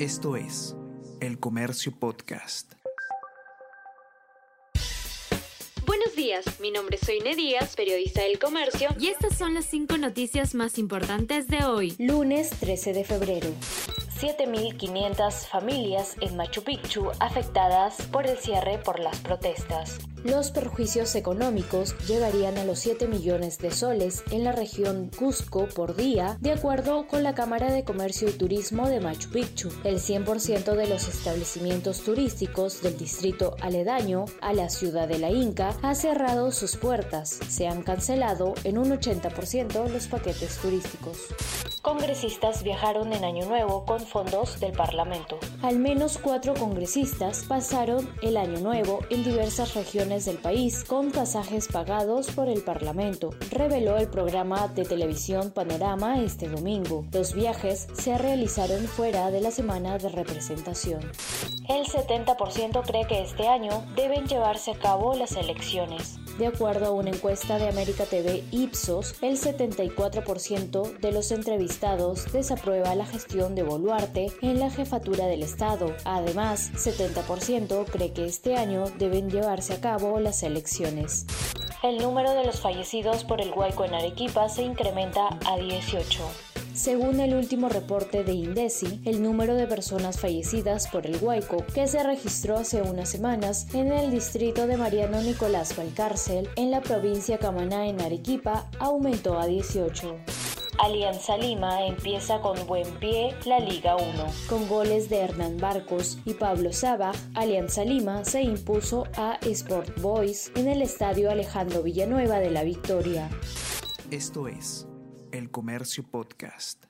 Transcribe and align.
Esto 0.00 0.34
es 0.34 0.74
El 1.20 1.38
Comercio 1.38 1.96
Podcast. 1.96 2.72
Buenos 5.86 6.16
días, 6.16 6.44
mi 6.58 6.72
nombre 6.72 6.96
es 6.96 7.06
Soine 7.06 7.36
Díaz, 7.36 7.76
periodista 7.76 8.22
del 8.22 8.40
Comercio, 8.40 8.88
y 8.98 9.06
estas 9.06 9.38
son 9.38 9.54
las 9.54 9.66
cinco 9.66 9.96
noticias 9.96 10.56
más 10.56 10.78
importantes 10.78 11.46
de 11.46 11.64
hoy, 11.64 11.94
lunes 12.00 12.50
13 12.58 12.92
de 12.92 13.04
febrero. 13.04 13.48
7.500 14.20 15.46
familias 15.46 16.16
en 16.20 16.36
Machu 16.36 16.64
Picchu 16.64 17.12
afectadas 17.20 17.94
por 18.10 18.26
el 18.26 18.36
cierre 18.36 18.78
por 18.78 18.98
las 18.98 19.20
protestas. 19.20 20.00
Los 20.24 20.52
perjuicios 20.52 21.14
económicos 21.16 21.94
llegarían 22.08 22.56
a 22.56 22.64
los 22.64 22.78
7 22.78 23.08
millones 23.08 23.58
de 23.58 23.70
soles 23.70 24.24
en 24.30 24.42
la 24.42 24.52
región 24.52 25.10
Cusco 25.18 25.68
por 25.68 25.96
día, 25.96 26.38
de 26.40 26.52
acuerdo 26.52 27.06
con 27.06 27.22
la 27.22 27.34
Cámara 27.34 27.70
de 27.70 27.84
Comercio 27.84 28.30
y 28.30 28.32
Turismo 28.32 28.88
de 28.88 29.00
Machu 29.00 29.28
Picchu. 29.28 29.68
El 29.84 29.96
100% 29.96 30.76
de 30.76 30.88
los 30.88 31.08
establecimientos 31.08 32.00
turísticos 32.00 32.80
del 32.80 32.96
distrito 32.96 33.54
aledaño 33.60 34.24
a 34.40 34.54
la 34.54 34.70
ciudad 34.70 35.08
de 35.08 35.18
la 35.18 35.30
Inca 35.30 35.76
ha 35.82 35.94
cerrado 35.94 36.52
sus 36.52 36.76
puertas. 36.76 37.38
Se 37.50 37.68
han 37.68 37.82
cancelado 37.82 38.54
en 38.64 38.78
un 38.78 38.92
80% 38.92 39.90
los 39.90 40.06
paquetes 40.06 40.56
turísticos. 40.56 41.18
Congresistas 41.82 42.62
viajaron 42.62 43.12
en 43.12 43.26
Año 43.26 43.44
Nuevo 43.44 43.84
con 43.84 44.00
fondos 44.00 44.58
del 44.58 44.72
Parlamento. 44.72 45.38
Al 45.60 45.78
menos 45.78 46.16
cuatro 46.16 46.54
congresistas 46.54 47.44
pasaron 47.46 48.08
el 48.22 48.38
Año 48.38 48.60
Nuevo 48.60 49.00
en 49.10 49.22
diversas 49.22 49.74
regiones 49.74 50.13
del 50.22 50.38
país 50.38 50.84
con 50.84 51.10
pasajes 51.10 51.66
pagados 51.66 52.30
por 52.30 52.48
el 52.48 52.62
Parlamento, 52.62 53.30
reveló 53.50 53.96
el 53.96 54.08
programa 54.08 54.68
de 54.68 54.84
televisión 54.84 55.50
Panorama 55.50 56.22
este 56.22 56.48
domingo. 56.48 57.04
Los 57.10 57.34
viajes 57.34 57.88
se 57.94 58.16
realizaron 58.16 58.84
fuera 58.84 59.32
de 59.32 59.40
la 59.40 59.50
semana 59.50 59.98
de 59.98 60.08
representación. 60.08 61.00
El 61.68 61.84
70% 61.84 62.82
cree 62.86 63.06
que 63.08 63.22
este 63.22 63.48
año 63.48 63.84
deben 63.96 64.26
llevarse 64.26 64.70
a 64.70 64.78
cabo 64.78 65.14
las 65.14 65.32
elecciones. 65.32 66.20
De 66.38 66.48
acuerdo 66.48 66.86
a 66.86 66.90
una 66.90 67.10
encuesta 67.10 67.58
de 67.58 67.68
América 67.68 68.06
TV 68.06 68.42
Ipsos, 68.50 69.14
el 69.22 69.38
74% 69.38 70.98
de 70.98 71.12
los 71.12 71.30
entrevistados 71.30 72.32
desaprueba 72.32 72.94
la 72.96 73.06
gestión 73.06 73.54
de 73.54 73.62
Boluarte 73.62 74.32
en 74.42 74.58
la 74.58 74.68
jefatura 74.68 75.26
del 75.26 75.44
Estado. 75.44 75.94
Además, 76.04 76.72
70% 76.74 77.86
cree 77.86 78.12
que 78.12 78.26
este 78.26 78.56
año 78.56 78.84
deben 78.98 79.30
llevarse 79.30 79.74
a 79.74 79.80
cabo 80.04 80.20
las 80.20 80.42
elecciones. 80.42 81.24
El 81.82 81.96
número 81.96 82.32
de 82.34 82.44
los 82.44 82.60
fallecidos 82.60 83.24
por 83.24 83.40
el 83.40 83.50
huaico 83.52 83.86
en 83.86 83.94
Arequipa 83.94 84.50
se 84.50 84.62
incrementa 84.62 85.28
a 85.46 85.56
18. 85.56 86.22
Según 86.74 87.20
el 87.20 87.34
último 87.34 87.70
reporte 87.70 88.22
de 88.22 88.32
INDECI, 88.32 89.00
el 89.06 89.22
número 89.22 89.54
de 89.54 89.66
personas 89.66 90.20
fallecidas 90.20 90.88
por 90.88 91.06
el 91.06 91.16
huaico 91.22 91.64
que 91.72 91.86
se 91.86 92.02
registró 92.02 92.56
hace 92.58 92.82
unas 92.82 93.08
semanas 93.08 93.68
en 93.72 93.92
el 93.92 94.10
distrito 94.10 94.66
de 94.66 94.76
Mariano 94.76 95.22
Nicolás 95.22 95.74
Valcárcel, 95.74 96.50
en 96.56 96.70
la 96.70 96.82
provincia 96.82 97.38
Camaná, 97.38 97.86
en 97.86 98.02
Arequipa, 98.02 98.68
aumentó 98.78 99.38
a 99.38 99.46
18. 99.46 100.16
Alianza 100.78 101.36
Lima 101.36 101.86
empieza 101.86 102.40
con 102.40 102.66
buen 102.66 102.98
pie 102.98 103.34
la 103.44 103.60
Liga 103.60 103.96
1. 103.96 104.04
Con 104.48 104.68
goles 104.68 105.08
de 105.08 105.18
Hernán 105.18 105.56
Barcos 105.58 106.18
y 106.24 106.34
Pablo 106.34 106.72
Sabaj, 106.72 107.14
Alianza 107.34 107.84
Lima 107.84 108.24
se 108.24 108.42
impuso 108.42 109.04
a 109.16 109.38
Sport 109.42 110.00
Boys 110.00 110.50
en 110.56 110.68
el 110.68 110.82
estadio 110.82 111.30
Alejandro 111.30 111.82
Villanueva 111.82 112.38
de 112.40 112.50
la 112.50 112.64
Victoria. 112.64 113.30
Esto 114.10 114.48
es 114.48 114.88
El 115.30 115.50
Comercio 115.50 116.02
Podcast. 116.10 116.84